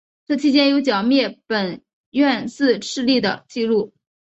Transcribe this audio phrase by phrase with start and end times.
[0.25, 3.93] 这期间有剿灭本愿寺势力的纪录。